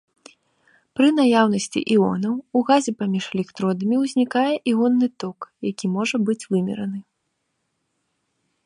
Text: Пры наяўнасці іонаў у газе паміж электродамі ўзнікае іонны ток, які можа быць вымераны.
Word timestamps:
Пры 0.99 1.09
наяўнасці 1.17 1.79
іонаў 1.95 2.33
у 2.61 2.63
газе 2.69 2.91
паміж 3.03 3.23
электродамі 3.35 3.95
ўзнікае 4.07 4.49
іонны 4.73 5.07
ток, 5.25 5.39
які 5.71 5.85
можа 6.01 6.15
быць 6.31 6.41
вымераны. 6.51 7.01